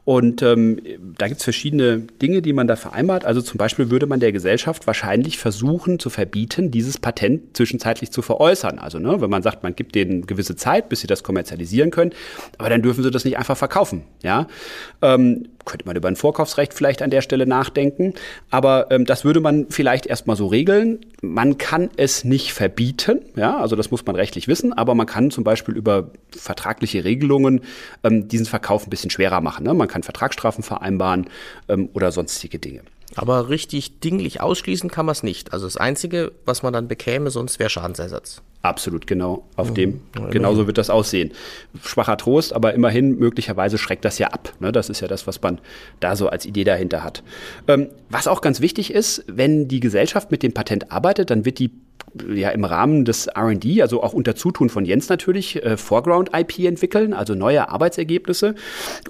Und 0.04 0.42
ähm, 0.42 0.80
da 1.18 1.28
gibt 1.28 1.40
es 1.40 1.44
verschiedene 1.46 2.00
Dinge, 2.00 2.42
die 2.42 2.54
man 2.54 2.68
da 2.68 2.76
vereinbart. 2.76 3.26
Also 3.26 3.42
zum 3.42 3.58
Beispiel 3.58 3.90
würde 3.90 4.06
man 4.06 4.20
der 4.20 4.32
Gesellschaft 4.32 4.86
wahrscheinlich 4.88 5.40
versuchen 5.40 6.00
zu 6.00 6.10
verbieten, 6.10 6.70
dieses 6.70 7.00
Patent 7.00 7.58
zwischenzeitlich 7.58 8.12
zu 8.12 8.22
veräußern. 8.22 8.78
Also 8.78 9.00
ne, 9.00 9.20
wenn 9.22 9.30
man 9.30 9.42
sagt, 9.42 9.64
man 9.64 9.76
gibt 9.76 9.96
denen 9.96 10.28
gewisse 10.28 10.56
Zeit, 10.56 10.90
bis 10.90 11.00
sie 11.00 11.08
das 11.08 11.24
kommerzialisieren 11.24 11.92
können, 11.92 12.12
aber 12.58 12.70
dann 12.70 12.84
dürfen 12.84 13.04
sie 13.04 13.10
das 13.10 13.26
nicht 13.26 13.38
einfach 13.38 13.58
verkaufen. 13.58 14.04
Ja, 14.22 14.48
ähm, 15.02 15.48
könnte 15.66 15.86
man 15.86 15.96
über 15.96 16.08
ein 16.08 16.16
Vorkaufsrecht 16.16 16.74
vielleicht 16.74 17.02
an 17.02 17.10
der 17.10 17.22
Stelle 17.22 17.46
nachdenken. 17.46 18.14
Aber 18.50 18.88
ähm, 18.92 19.06
das 19.06 19.26
würde 19.26 19.40
man 19.40 19.68
vielleicht 19.70 20.06
erstmal 20.06 20.36
so 20.36 20.48
regeln. 20.48 21.00
Man 21.22 21.58
kann 21.58 21.90
es 21.98 22.24
nicht 22.24 22.54
verbieten, 22.54 23.22
ja, 23.36 23.58
also 23.58 23.76
das 23.76 23.92
muss 23.92 24.06
man 24.06 24.16
rechtlich 24.16 24.48
wissen, 24.48 24.74
aber 24.74 24.96
man 24.96 25.08
kann 25.08 25.32
zum 25.32 25.44
Beispiel 25.44 25.76
über 25.76 26.12
vertragliche 26.32 27.04
Regelungen 27.04 27.62
ähm, 28.04 28.28
diesen 28.28 28.46
Verkauf 28.46 28.86
ein 28.86 28.90
bisschen 28.90 29.10
schwerer 29.10 29.42
machen. 29.42 29.66
Ne? 29.66 29.74
Man 29.74 29.88
kann 29.88 30.04
Vertragsstrafen 30.04 30.64
vereinbaren 30.64 31.28
ähm, 31.68 31.90
oder 31.94 32.12
sonstige 32.12 32.60
Dinge. 32.60 32.82
Aber 33.16 33.50
richtig 33.50 34.00
dinglich 34.00 34.42
ausschließen 34.42 34.90
kann 34.90 35.06
man 35.06 35.14
es 35.14 35.24
nicht. 35.24 35.54
Also 35.54 35.66
das 35.68 35.78
Einzige, 35.78 36.32
was 36.46 36.64
man 36.64 36.74
dann 36.74 36.88
bekäme, 36.88 37.30
sonst 37.30 37.60
wäre 37.60 37.70
Schadensersatz. 37.70 38.42
Absolut, 38.66 39.06
genau. 39.06 39.46
Auf 39.56 39.70
mhm. 39.70 39.76
dem, 39.76 40.02
ja, 40.18 40.28
genauso 40.30 40.66
wird 40.66 40.80
das 40.80 40.90
aussehen. 40.90 41.32
Schwacher 41.84 42.18
Trost, 42.18 42.52
aber 42.52 42.74
immerhin, 42.74 43.20
möglicherweise 43.20 43.78
schreckt 43.78 44.04
das 44.06 44.18
ja 44.18 44.30
ab. 44.30 44.54
Ne? 44.60 44.72
Das 44.72 44.90
ist 44.90 45.02
ja 45.02 45.08
das, 45.08 45.28
was 45.28 45.40
man 45.42 45.60
da 46.00 46.16
so 46.16 46.30
als 46.30 46.48
Idee 46.48 46.64
dahinter 46.64 47.04
hat. 47.04 47.22
Ähm, 47.68 47.90
was 48.10 48.28
auch 48.28 48.42
ganz 48.42 48.62
wichtig 48.62 48.92
ist, 48.92 49.24
wenn 49.28 49.68
die 49.68 49.80
Gesellschaft 49.80 50.32
mit 50.32 50.42
dem 50.42 50.54
Patent 50.54 50.92
arbeitet, 50.92 51.30
dann 51.30 51.46
wird 51.46 51.60
die 51.60 51.72
ja 52.34 52.50
im 52.50 52.64
Rahmen 52.64 53.06
des 53.06 53.28
R&D, 53.28 53.82
also 53.82 54.04
auch 54.04 54.14
unter 54.14 54.36
Zutun 54.36 54.70
von 54.70 54.86
Jens 54.86 55.10
natürlich, 55.10 55.64
äh, 55.64 55.78
Foreground 55.78 56.32
IP 56.34 56.60
entwickeln, 56.60 57.14
also 57.14 57.36
neue 57.36 57.70
Arbeitsergebnisse. 57.70 58.56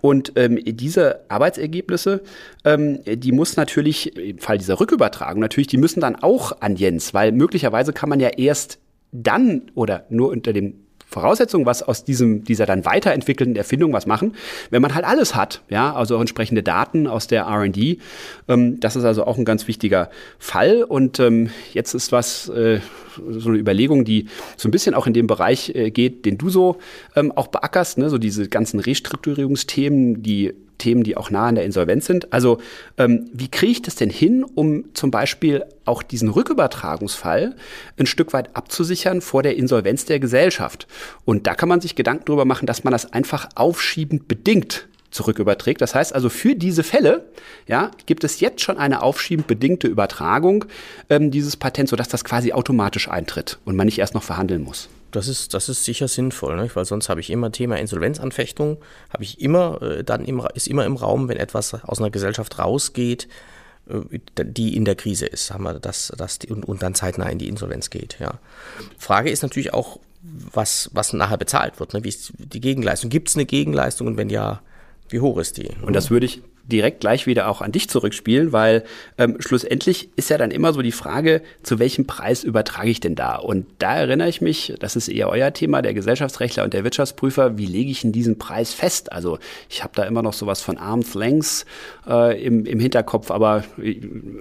Und 0.01 0.33
ähm, 0.35 0.59
diese 0.63 1.29
Arbeitsergebnisse, 1.29 2.21
ähm, 2.63 2.99
die 3.05 3.31
muss 3.31 3.57
natürlich 3.57 4.15
im 4.17 4.39
Fall 4.39 4.57
dieser 4.57 4.79
Rückübertragung 4.79 5.41
natürlich, 5.41 5.67
die 5.67 5.77
müssen 5.77 5.99
dann 5.99 6.15
auch 6.15 6.61
an 6.61 6.75
Jens, 6.75 7.13
weil 7.13 7.31
möglicherweise 7.31 7.93
kann 7.93 8.09
man 8.09 8.19
ja 8.19 8.29
erst 8.29 8.79
dann 9.11 9.71
oder 9.75 10.05
nur 10.09 10.29
unter 10.29 10.53
dem 10.53 10.84
Voraussetzung, 11.07 11.65
was 11.65 11.83
aus 11.83 12.03
diesem, 12.03 12.43
dieser 12.43 12.65
dann 12.65 12.83
weiterentwickelten 12.83 13.55
Erfindung 13.55 13.93
was 13.93 14.05
machen, 14.05 14.35
wenn 14.69 14.81
man 14.81 14.95
halt 14.95 15.05
alles 15.05 15.35
hat, 15.35 15.61
ja, 15.69 15.93
also 15.93 16.17
auch 16.17 16.19
entsprechende 16.19 16.63
Daten 16.63 17.07
aus 17.07 17.27
der 17.27 17.43
R&D. 17.43 17.99
Ähm, 18.47 18.79
das 18.79 18.95
ist 18.95 19.05
also 19.05 19.25
auch 19.25 19.37
ein 19.37 19.45
ganz 19.45 19.67
wichtiger 19.67 20.09
Fall 20.39 20.83
und 20.83 21.19
ähm, 21.19 21.49
jetzt 21.73 21.93
ist 21.93 22.11
was, 22.11 22.49
äh, 22.49 22.79
so 23.15 23.49
eine 23.49 23.57
Überlegung, 23.57 24.03
die 24.03 24.27
so 24.57 24.67
ein 24.67 24.71
bisschen 24.71 24.93
auch 24.93 25.07
in 25.07 25.13
dem 25.13 25.27
Bereich 25.27 25.73
äh, 25.73 25.91
geht, 25.91 26.25
den 26.25 26.37
du 26.37 26.49
so 26.49 26.77
ähm, 27.15 27.31
auch 27.31 27.47
beackerst, 27.47 27.97
ne? 27.97 28.09
so 28.09 28.17
diese 28.17 28.49
ganzen 28.49 28.79
Restrukturierungsthemen, 28.79 30.21
die 30.21 30.53
Themen, 30.77 31.03
die 31.03 31.17
auch 31.17 31.29
nah 31.29 31.47
an 31.47 31.55
der 31.55 31.65
Insolvenz 31.65 32.05
sind. 32.05 32.31
Also 32.33 32.59
ähm, 32.97 33.29
wie 33.33 33.49
kriege 33.49 33.71
ich 33.71 33.81
das 33.81 33.95
denn 33.95 34.09
hin, 34.09 34.43
um 34.43 34.85
zum 34.93 35.11
Beispiel 35.11 35.65
auch 35.85 36.03
diesen 36.03 36.29
Rückübertragungsfall 36.29 37.55
ein 37.97 38.05
Stück 38.05 38.33
weit 38.33 38.55
abzusichern 38.55 39.21
vor 39.21 39.43
der 39.43 39.55
Insolvenz 39.55 40.05
der 40.05 40.19
Gesellschaft? 40.19 40.87
Und 41.25 41.47
da 41.47 41.55
kann 41.55 41.69
man 41.69 41.81
sich 41.81 41.95
Gedanken 41.95 42.25
darüber 42.25 42.45
machen, 42.45 42.65
dass 42.65 42.83
man 42.83 42.91
das 42.91 43.11
einfach 43.13 43.49
aufschiebend 43.55 44.27
bedingt 44.27 44.87
zurücküberträgt. 45.15 45.81
Das 45.81 45.95
heißt 45.95 46.13
also, 46.13 46.29
für 46.29 46.55
diese 46.55 46.83
Fälle 46.83 47.25
ja, 47.67 47.91
gibt 48.05 48.23
es 48.23 48.39
jetzt 48.39 48.61
schon 48.61 48.77
eine 48.77 49.01
aufschiebend 49.01 49.47
bedingte 49.47 49.87
Übertragung 49.87 50.65
ähm, 51.09 51.31
dieses 51.31 51.55
Patents, 51.55 51.89
sodass 51.89 52.09
das 52.09 52.23
quasi 52.23 52.51
automatisch 52.51 53.09
eintritt 53.09 53.57
und 53.65 53.75
man 53.75 53.85
nicht 53.85 53.99
erst 53.99 54.13
noch 54.13 54.23
verhandeln 54.23 54.61
muss. 54.61 54.89
Das 55.15 55.27
ist, 55.29 55.53
das 55.53 55.69
ist 55.69 55.85
sicher 55.85 56.07
sinnvoll, 56.07 56.57
ne? 56.57 56.69
weil 56.73 56.85
sonst 56.85 57.07
habe 57.07 57.21
ich 57.21 57.29
immer 57.29 57.51
Thema 57.51 57.77
Insolvenzanfechtung, 57.77 58.77
habe 59.09 59.23
ich 59.23 59.39
immer, 59.39 59.81
äh, 59.81 60.03
dann 60.03 60.25
im, 60.25 60.45
ist 60.53 60.67
immer 60.67 60.85
im 60.85 60.97
Raum, 60.97 61.29
wenn 61.29 61.37
etwas 61.37 61.73
aus 61.73 61.99
einer 61.99 62.09
Gesellschaft 62.09 62.59
rausgeht, 62.59 63.29
äh, 63.87 64.19
die 64.43 64.75
in 64.75 64.83
der 64.83 64.95
Krise 64.95 65.25
ist, 65.25 65.51
haben 65.51 65.63
wir 65.63 65.75
das, 65.75 66.11
das 66.17 66.39
die, 66.39 66.49
und, 66.49 66.65
und 66.65 66.83
dann 66.83 66.95
zeitnah 66.95 67.29
in 67.29 67.39
die 67.39 67.47
Insolvenz 67.47 67.89
geht. 67.89 68.17
Ja. 68.19 68.39
Frage 68.97 69.29
ist 69.29 69.41
natürlich 69.41 69.73
auch, 69.73 69.99
was, 70.21 70.89
was 70.93 71.13
nachher 71.13 71.37
bezahlt 71.37 71.79
wird. 71.79 71.93
Ne? 71.93 72.03
Wie 72.03 72.09
ist 72.09 72.33
die 72.37 72.59
Gegenleistung? 72.59 73.09
Gibt 73.09 73.29
es 73.29 73.35
eine 73.35 73.45
Gegenleistung 73.45 74.07
und 74.07 74.17
wenn 74.17 74.29
ja, 74.29 74.61
wie 75.07 75.21
hoch 75.21 75.37
ist 75.37 75.57
die? 75.57 75.69
Und 75.81 75.93
das 75.93 76.09
würde 76.09 76.25
ich 76.25 76.41
direkt 76.67 77.01
gleich 77.01 77.27
wieder 77.27 77.47
auch 77.47 77.61
an 77.61 77.71
dich 77.71 77.89
zurückspielen, 77.89 78.51
weil 78.51 78.83
ähm, 79.17 79.37
schlussendlich 79.39 80.09
ist 80.15 80.29
ja 80.29 80.37
dann 80.37 80.51
immer 80.51 80.73
so 80.73 80.81
die 80.81 80.91
Frage, 80.91 81.41
zu 81.63 81.79
welchem 81.79 82.07
Preis 82.07 82.43
übertrage 82.43 82.89
ich 82.89 82.99
denn 82.99 83.15
da? 83.15 83.35
Und 83.35 83.67
da 83.79 83.95
erinnere 83.97 84.29
ich 84.29 84.41
mich, 84.41 84.73
das 84.79 84.95
ist 84.95 85.07
eher 85.07 85.29
euer 85.29 85.53
Thema, 85.53 85.81
der 85.81 85.93
Gesellschaftsrechtler 85.93 86.63
und 86.63 86.73
der 86.73 86.83
Wirtschaftsprüfer, 86.83 87.57
wie 87.57 87.65
lege 87.65 87.91
ich 87.91 88.01
denn 88.01 88.11
diesen 88.11 88.37
Preis 88.37 88.73
fest? 88.73 89.11
Also 89.11 89.37
ich 89.69 89.83
habe 89.83 89.93
da 89.95 90.03
immer 90.03 90.23
noch 90.23 90.33
sowas 90.33 90.61
von 90.61 90.77
Arm's 90.77 91.13
Length 91.13 91.65
äh, 92.07 92.43
im, 92.43 92.65
im 92.65 92.79
Hinterkopf, 92.79 93.31
aber 93.31 93.63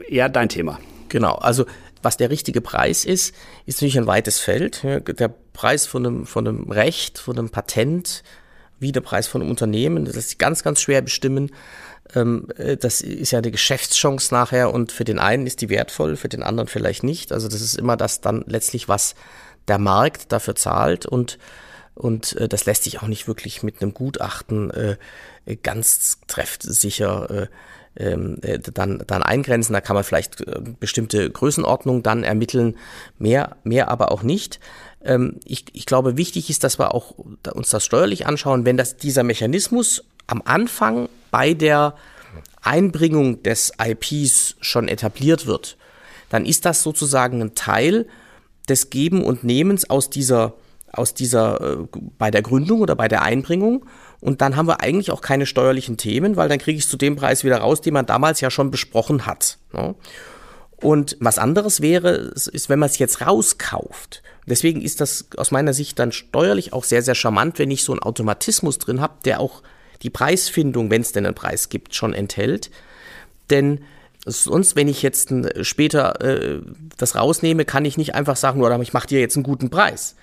eher 0.09 0.29
dein 0.29 0.49
Thema. 0.49 0.79
Genau, 1.09 1.35
also 1.35 1.67
was 2.03 2.17
der 2.17 2.31
richtige 2.31 2.61
Preis 2.61 3.05
ist, 3.05 3.35
ist 3.67 3.79
natürlich 3.79 3.99
ein 3.99 4.07
weites 4.07 4.39
Feld. 4.39 4.83
Der 4.83 5.35
Preis 5.53 5.87
von 5.87 6.07
einem, 6.07 6.27
von 6.27 6.47
einem 6.47 6.71
Recht, 6.71 7.19
von 7.19 7.39
einem 7.39 7.51
Patent, 7.51 8.23
wie 8.79 8.93
der 8.93 9.01
Preis 9.01 9.27
von 9.27 9.41
einem 9.41 9.51
Unternehmen, 9.51 10.05
das 10.05 10.17
ist 10.17 10.39
ganz, 10.39 10.63
ganz 10.63 10.81
schwer 10.81 11.01
bestimmen. 11.01 11.51
Ähm, 12.15 12.49
äh, 12.57 12.77
das 12.77 13.01
ist 13.01 13.31
ja 13.31 13.39
eine 13.39 13.51
Geschäftschance 13.51 14.35
nachher 14.35 14.73
und 14.73 14.93
für 14.93 15.05
den 15.05 15.19
einen 15.19 15.47
ist 15.47 15.61
die 15.61 15.69
wertvoll, 15.69 16.17
für 16.17 16.29
den 16.29 16.43
anderen 16.43 16.69
vielleicht 16.69 17.03
nicht. 17.03 17.33
Also 17.33 17.49
das 17.49 17.61
ist 17.61 17.77
immer 17.77 17.97
das 17.97 18.21
dann 18.21 18.45
letztlich, 18.47 18.89
was 18.89 19.15
der 19.69 19.79
Markt 19.79 20.33
dafür 20.33 20.55
zahlt 20.55 21.07
und 21.07 21.39
und 21.95 22.35
äh, 22.37 22.49
das 22.49 22.67
lässt 22.67 22.85
sich 22.85 23.01
auch 23.03 23.07
nicht 23.07 23.29
wirklich 23.29 23.63
mit 23.63 23.81
einem 23.81 23.95
Gutachten 23.95 24.71
äh, 24.71 24.97
ganz 25.63 26.19
treffsicher 26.27 27.31
äh, 27.31 27.47
ähm, 27.97 28.39
äh, 28.43 28.59
dann, 28.59 29.03
dann 29.07 29.23
eingrenzen. 29.23 29.73
Da 29.73 29.81
kann 29.81 29.95
man 29.95 30.05
vielleicht 30.05 30.41
äh, 30.41 30.61
bestimmte 30.81 31.31
Größenordnungen 31.31 32.03
dann 32.03 32.25
ermitteln, 32.25 32.77
mehr, 33.19 33.57
mehr 33.63 33.89
aber 33.89 34.11
auch 34.11 34.23
nicht. 34.23 34.59
Ähm, 35.05 35.39
ich, 35.45 35.67
ich 35.73 35.87
glaube, 35.87 36.17
wichtig 36.17 36.51
ist, 36.51 36.65
dass 36.65 36.79
wir 36.79 36.95
auch 36.95 37.15
uns 37.55 37.71
das 37.71 37.85
steuerlich 37.85 38.27
anschauen, 38.27 38.65
wenn 38.65 38.77
das 38.77 38.97
dieser 38.97 39.23
Mechanismus 39.23 40.05
am 40.27 40.43
Anfang 40.45 41.09
bei 41.35 41.53
der 41.53 41.97
Einbringung 42.63 43.43
des 43.43 43.73
IPs 43.85 44.55
schon 44.61 44.87
etabliert 44.87 45.47
wird, 45.47 45.77
dann 46.29 46.47
ist 46.47 46.65
das 46.65 46.85
sozusagen 46.85 47.43
ein 47.43 47.57
Teil 47.57 48.07
des 48.69 48.89
Geben 48.89 49.25
und 49.25 49.43
Nehmens 49.43 49.91
aus 49.91 50.11
dieser, 50.11 50.55
aus 50.93 51.13
dieser, 51.13 51.61
äh, 51.61 51.77
bei 52.19 52.31
der 52.31 52.43
Gründung 52.43 52.83
oder 52.83 52.95
bei 52.95 53.09
der 53.09 53.23
Einbringung. 53.23 53.85
Und 54.21 54.43
dann 54.43 54.55
haben 54.55 54.69
wir 54.69 54.81
eigentlich 54.81 55.11
auch 55.11 55.23
keine 55.23 55.45
steuerlichen 55.45 55.97
Themen, 55.97 56.37
weil 56.37 56.49
dann 56.49 56.61
kriege 56.61 56.79
ich 56.79 56.87
zu 56.87 56.97
dem 56.97 57.17
Preis 57.17 57.43
wieder 57.43 57.59
raus, 57.59 57.81
den 57.81 57.95
man 57.95 58.07
damals 58.07 58.41
ja 58.41 58.49
schon 58.49 58.71
besprochen 58.71 59.27
hat. 59.27 59.59
Ne? 59.73 59.97
Und 60.77 61.17
was 61.19 61.39
anderes 61.39 61.81
wäre, 61.81 62.11
ist, 62.11 62.69
wenn 62.69 62.79
man 62.79 62.91
es 62.91 62.99
jetzt 62.99 63.27
rauskauft. 63.27 64.23
Deswegen 64.47 64.83
ist 64.83 65.01
das 65.01 65.27
aus 65.37 65.51
meiner 65.51 65.75
Sicht 65.75 65.99
dann 65.99 66.13
steuerlich 66.13 66.73
auch 66.73 66.85
sehr, 66.85 67.03
sehr 67.03 67.17
charmant, 67.17 67.59
wenn 67.59 67.73
ich 67.73 67.83
so 67.83 67.91
einen 67.91 68.03
Automatismus 68.03 68.79
drin 68.79 69.01
habe, 69.01 69.15
der 69.25 69.41
auch 69.41 69.65
die 70.03 70.11
Preisfindung, 70.11 70.91
wenn 70.91 71.03
es 71.03 71.13
denn 71.13 71.27
einen 71.27 71.35
Preis 71.35 71.69
gibt, 71.69 71.95
schon 71.95 72.15
enthält. 72.15 72.71
Denn 73.51 73.81
sonst, 74.27 74.77
wenn 74.77 74.89
ich 74.89 75.03
jetzt 75.03 75.33
später 75.63 76.21
äh, 76.21 76.61
das 76.97 77.15
rausnehme, 77.15 77.65
kann 77.65 77.85
ich 77.85 77.97
nicht 77.97 78.15
einfach 78.15 78.37
sagen, 78.37 78.63
oder 78.63 78.79
ich 78.81 78.93
mache 78.93 79.09
dir 79.09 79.21
jetzt 79.21 79.37
einen 79.37 79.45
guten 79.45 79.71
Preis. 79.71 80.17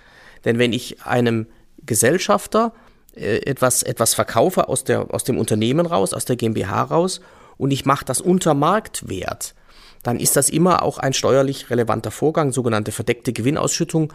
Denn 0.46 0.58
wenn 0.60 0.74
ich 0.74 1.04
einem 1.04 1.48
Gesellschafter 1.86 2.74
äh, 3.16 3.38
etwas, 3.46 3.84
etwas 3.84 4.14
verkaufe 4.14 4.68
aus, 4.70 4.84
der, 4.84 5.14
aus 5.14 5.24
dem 5.24 5.38
Unternehmen 5.38 5.86
raus, 5.86 6.14
aus 6.14 6.26
der 6.26 6.36
GmbH 6.36 6.84
raus, 6.84 7.22
und 7.58 7.72
ich 7.72 7.86
mache 7.86 8.06
das 8.06 8.22
unter 8.22 8.56
Marktwert, 8.56 9.54
dann 10.02 10.20
ist 10.20 10.36
das 10.36 10.50
immer 10.50 10.82
auch 10.82 10.98
ein 10.98 11.14
steuerlich 11.14 11.70
relevanter 11.70 12.10
Vorgang, 12.10 12.52
sogenannte 12.52 12.92
verdeckte 12.92 13.34
Gewinnausschüttung, 13.34 14.14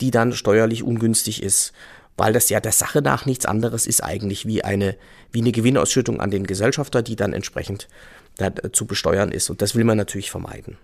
die 0.00 0.10
dann 0.10 0.32
steuerlich 0.32 0.82
ungünstig 0.82 1.42
ist 1.42 1.74
weil 2.16 2.32
das 2.32 2.48
ja 2.48 2.60
der 2.60 2.72
Sache 2.72 3.02
nach 3.02 3.26
nichts 3.26 3.46
anderes 3.46 3.86
ist 3.86 4.02
eigentlich 4.02 4.46
wie 4.46 4.64
eine, 4.64 4.96
wie 5.32 5.40
eine 5.40 5.52
Gewinnausschüttung 5.52 6.20
an 6.20 6.30
den 6.30 6.46
Gesellschafter, 6.46 7.02
die 7.02 7.16
dann 7.16 7.32
entsprechend 7.32 7.88
äh, 8.38 8.50
zu 8.72 8.86
besteuern 8.86 9.32
ist. 9.32 9.50
Und 9.50 9.62
das 9.62 9.74
will 9.74 9.84
man 9.84 9.96
natürlich 9.96 10.30
vermeiden. 10.30 10.78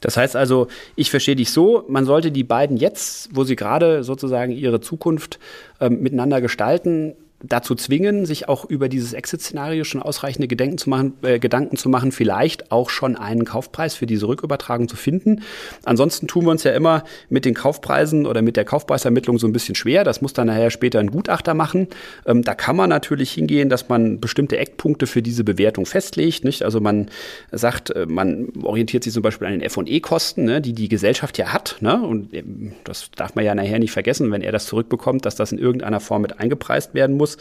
Das 0.00 0.16
heißt 0.16 0.36
also, 0.36 0.68
ich 0.94 1.10
verstehe 1.10 1.36
dich 1.36 1.52
so, 1.52 1.84
man 1.88 2.04
sollte 2.04 2.30
die 2.30 2.44
beiden 2.44 2.76
jetzt, 2.76 3.30
wo 3.34 3.44
sie 3.44 3.56
gerade 3.56 4.04
sozusagen 4.04 4.52
ihre 4.52 4.80
Zukunft 4.80 5.38
ähm, 5.80 6.00
miteinander 6.00 6.40
gestalten, 6.40 7.14
dazu 7.42 7.74
zwingen, 7.74 8.26
sich 8.26 8.48
auch 8.48 8.64
über 8.66 8.88
dieses 8.88 9.12
Exit-Szenario 9.12 9.84
schon 9.84 10.02
ausreichende 10.02 10.46
Gedenken 10.46 10.78
zu 10.78 10.90
machen, 10.90 11.14
äh, 11.22 11.38
Gedanken 11.38 11.76
zu 11.76 11.88
machen, 11.88 12.12
vielleicht 12.12 12.70
auch 12.70 12.90
schon 12.90 13.16
einen 13.16 13.44
Kaufpreis 13.44 13.94
für 13.94 14.06
diese 14.06 14.28
Rückübertragung 14.28 14.88
zu 14.88 14.96
finden. 14.96 15.42
Ansonsten 15.84 16.26
tun 16.26 16.44
wir 16.44 16.50
uns 16.50 16.64
ja 16.64 16.72
immer 16.72 17.04
mit 17.30 17.44
den 17.44 17.54
Kaufpreisen 17.54 18.26
oder 18.26 18.42
mit 18.42 18.56
der 18.56 18.64
Kaufpreisermittlung 18.64 19.38
so 19.38 19.46
ein 19.46 19.52
bisschen 19.52 19.74
schwer. 19.74 20.04
Das 20.04 20.20
muss 20.20 20.34
dann 20.34 20.48
nachher 20.48 20.70
später 20.70 20.98
ein 20.98 21.10
Gutachter 21.10 21.54
machen. 21.54 21.88
Ähm, 22.26 22.42
da 22.42 22.54
kann 22.54 22.76
man 22.76 22.90
natürlich 22.90 23.32
hingehen, 23.32 23.70
dass 23.70 23.88
man 23.88 24.20
bestimmte 24.20 24.58
Eckpunkte 24.58 25.06
für 25.06 25.22
diese 25.22 25.42
Bewertung 25.42 25.86
festlegt. 25.86 26.44
Nicht? 26.44 26.62
Also 26.62 26.80
man 26.80 27.08
sagt, 27.52 27.90
äh, 27.90 28.04
man 28.06 28.48
orientiert 28.62 29.04
sich 29.04 29.14
zum 29.14 29.22
Beispiel 29.22 29.46
an 29.46 29.54
den 29.54 29.62
F&E-Kosten, 29.62 30.44
ne, 30.44 30.60
die 30.60 30.74
die 30.74 30.88
Gesellschaft 30.88 31.38
ja 31.38 31.52
hat. 31.52 31.76
Ne? 31.80 32.02
Und 32.02 32.34
ähm, 32.34 32.72
das 32.84 33.10
darf 33.16 33.34
man 33.34 33.44
ja 33.44 33.54
nachher 33.54 33.78
nicht 33.78 33.92
vergessen, 33.92 34.30
wenn 34.30 34.42
er 34.42 34.52
das 34.52 34.66
zurückbekommt, 34.66 35.24
dass 35.24 35.36
das 35.36 35.52
in 35.52 35.58
irgendeiner 35.58 36.00
Form 36.00 36.22
mit 36.22 36.38
eingepreist 36.38 36.92
werden 36.92 37.16
muss 37.16 37.29
muss. 37.30 37.36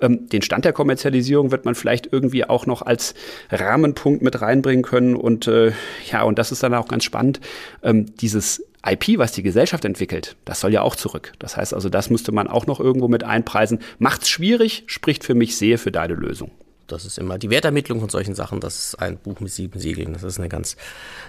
Ähm, 0.00 0.28
den 0.28 0.42
Stand 0.42 0.64
der 0.64 0.72
Kommerzialisierung 0.72 1.50
wird 1.50 1.64
man 1.64 1.74
vielleicht 1.74 2.12
irgendwie 2.12 2.44
auch 2.44 2.66
noch 2.66 2.82
als 2.82 3.14
Rahmenpunkt 3.50 4.22
mit 4.22 4.40
reinbringen 4.40 4.84
können. 4.84 5.16
Und 5.16 5.46
äh, 5.46 5.72
ja, 6.10 6.22
und 6.22 6.38
das 6.38 6.52
ist 6.52 6.62
dann 6.62 6.74
auch 6.74 6.88
ganz 6.88 7.04
spannend. 7.04 7.40
Ähm, 7.82 8.14
dieses 8.16 8.64
IP, 8.84 9.18
was 9.18 9.32
die 9.32 9.42
Gesellschaft 9.42 9.84
entwickelt, 9.84 10.36
das 10.44 10.60
soll 10.60 10.72
ja 10.72 10.82
auch 10.82 10.96
zurück. 10.96 11.32
Das 11.38 11.56
heißt 11.56 11.74
also, 11.74 11.88
das 11.88 12.10
müsste 12.10 12.32
man 12.32 12.48
auch 12.48 12.66
noch 12.66 12.80
irgendwo 12.80 13.08
mit 13.08 13.24
einpreisen. 13.24 13.80
Macht's 13.98 14.28
schwierig, 14.28 14.84
spricht 14.86 15.24
für 15.24 15.34
mich 15.34 15.56
sehr 15.56 15.78
für 15.78 15.92
deine 15.92 16.14
Lösung. 16.14 16.50
Das 16.88 17.04
ist 17.04 17.16
immer 17.16 17.38
die 17.38 17.48
Wertermittlung 17.48 18.00
von 18.00 18.08
solchen 18.08 18.34
Sachen, 18.34 18.60
das 18.60 18.88
ist 18.88 18.94
ein 18.96 19.16
Buch 19.16 19.40
mit 19.40 19.50
sieben 19.50 19.78
Siegeln. 19.78 20.12
Das 20.12 20.24
ist 20.24 20.38
eine 20.38 20.48
ganz, 20.48 20.76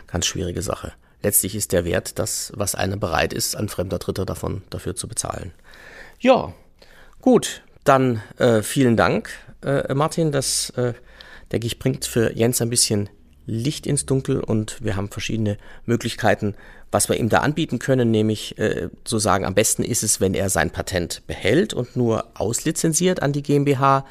ganz 0.07 0.25
schwierige 0.25 0.61
Sache. 0.61 0.93
Letztlich 1.21 1.55
ist 1.55 1.71
der 1.71 1.85
Wert 1.85 2.19
das, 2.19 2.51
was 2.55 2.75
einer 2.75 2.97
bereit 2.97 3.33
ist, 3.33 3.55
ein 3.55 3.69
fremder 3.69 3.99
Dritter 3.99 4.25
davon 4.25 4.63
dafür 4.71 4.95
zu 4.95 5.07
bezahlen. 5.07 5.53
Ja, 6.19 6.53
gut. 7.21 7.61
Dann 7.83 8.21
äh, 8.37 8.61
vielen 8.61 8.95
Dank, 8.95 9.29
äh, 9.61 9.93
Martin. 9.93 10.31
Das, 10.31 10.69
äh, 10.71 10.93
denke 11.51 11.67
ich, 11.67 11.79
bringt 11.79 12.05
für 12.05 12.33
Jens 12.35 12.61
ein 12.61 12.69
bisschen 12.69 13.09
Licht 13.45 13.85
ins 13.85 14.05
Dunkel 14.05 14.39
und 14.39 14.81
wir 14.81 14.95
haben 14.95 15.09
verschiedene 15.09 15.57
Möglichkeiten, 15.85 16.55
was 16.91 17.09
wir 17.09 17.17
ihm 17.17 17.27
da 17.27 17.39
anbieten 17.39 17.79
können, 17.79 18.09
nämlich 18.09 18.57
äh, 18.57 18.89
zu 19.03 19.19
sagen, 19.19 19.45
am 19.45 19.53
besten 19.53 19.83
ist 19.83 20.03
es, 20.03 20.21
wenn 20.21 20.33
er 20.33 20.49
sein 20.49 20.69
Patent 20.71 21.23
behält 21.27 21.73
und 21.73 21.95
nur 21.97 22.25
auslizenziert 22.35 23.21
an 23.21 23.33
die 23.33 23.43
GmbH. 23.43 24.05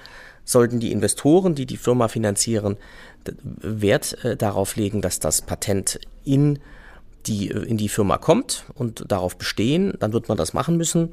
Sollten 0.45 0.81
die 0.81 0.91
Investoren, 0.91 1.55
die 1.55 1.67
die 1.67 1.77
Firma 1.77 2.09
finanzieren, 2.09 2.77
Wert 3.43 4.23
äh, 4.25 4.37
darauf 4.37 4.77
legen, 4.77 5.01
dass 5.01 5.21
das 5.21 5.41
Patent 5.41 6.01
in 6.25 6.59
die, 7.27 7.51
äh, 7.51 7.63
in 7.63 7.77
die 7.77 7.89
Firma 7.89 8.19
kommt 8.19 8.65
und 8.75 9.05
darauf 9.11 9.37
bestehen, 9.37 9.95
dann 10.01 10.13
wird 10.13 10.29
man 10.29 10.37
das 10.37 10.53
machen 10.53 10.77
müssen. 10.77 11.11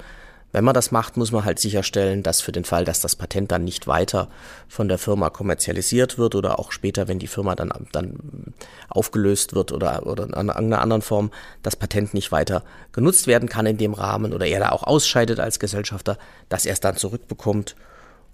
Wenn 0.52 0.64
man 0.64 0.74
das 0.74 0.92
macht, 0.92 1.16
muss 1.16 1.32
man 1.32 1.46
halt 1.46 1.60
sicherstellen, 1.60 2.24
dass 2.24 2.42
für 2.42 2.52
den 2.52 2.64
Fall, 2.64 2.84
dass 2.84 3.02
das 3.02 3.16
Patent 3.16 3.52
dann 3.52 3.64
nicht 3.64 3.86
weiter 3.86 4.30
von 4.68 4.88
der 4.88 4.98
Firma 4.98 5.30
kommerzialisiert 5.30 6.18
wird 6.18 6.34
oder 6.34 6.58
auch 6.58 6.72
später, 6.72 7.08
wenn 7.08 7.20
die 7.20 7.28
Firma 7.28 7.56
dann, 7.56 7.72
dann 7.92 8.54
aufgelöst 8.90 9.54
wird 9.54 9.72
oder, 9.72 10.08
oder 10.08 10.26
in 10.26 10.34
einer 10.34 10.82
anderen 10.82 11.04
Form, 11.04 11.30
das 11.62 11.76
Patent 11.76 12.16
nicht 12.16 12.32
weiter 12.32 12.64
genutzt 12.92 13.28
werden 13.28 13.48
kann 13.48 13.68
in 13.68 13.78
dem 13.78 13.94
Rahmen 13.94 14.34
oder 14.34 14.48
er 14.48 14.60
da 14.60 14.70
auch 14.72 14.84
ausscheidet 14.84 15.40
als 15.40 15.60
Gesellschafter, 15.60 16.18
dass 16.50 16.66
er 16.66 16.74
es 16.74 16.80
dann 16.80 16.98
zurückbekommt. 16.98 17.76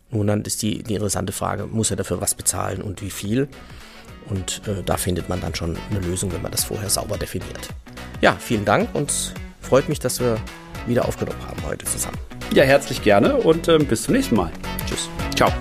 Nun, 0.10 0.28
dann 0.28 0.42
ist 0.44 0.62
die, 0.62 0.84
die 0.84 0.94
interessante 0.94 1.34
Frage, 1.34 1.66
muss 1.66 1.92
er 1.92 1.98
dafür 1.98 2.22
was 2.22 2.36
bezahlen 2.36 2.82
und 2.82 3.02
wie 3.02 3.10
viel? 3.10 3.50
Und 4.30 4.62
äh, 4.68 4.84
da 4.84 4.96
findet 4.98 5.28
man 5.28 5.42
dann 5.42 5.54
schon 5.54 5.78
eine 5.90 6.00
Lösung, 6.00 6.32
wenn 6.32 6.42
man 6.42 6.52
das 6.52 6.64
vorher 6.64 6.90
sauber 6.90 7.18
definiert. 7.18 7.70
Ja, 8.22 8.38
vielen 8.40 8.64
Dank 8.64 8.96
und 8.96 9.34
freut 9.62 9.90
mich, 9.90 10.00
dass 10.00 10.20
wir 10.20 10.38
wieder 10.88 11.08
aufgenommen 11.08 11.40
haben 11.48 11.62
heute 11.66 11.86
zusammen. 11.86 12.18
Ja, 12.54 12.64
herzlich 12.64 13.02
gerne 13.02 13.36
und 13.36 13.68
äh, 13.68 13.78
bis 13.80 14.04
zum 14.04 14.14
nächsten 14.14 14.36
Mal. 14.36 14.52
Tschüss. 14.88 15.10
Ciao. 15.36 15.52